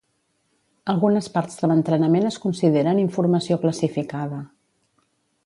Algunes 0.93 1.27
parts 1.35 1.59
de 1.59 1.69
l'entrenament 1.71 2.25
es 2.31 2.39
consideren 2.47 3.03
informació 3.03 3.61
classificada. 3.67 4.43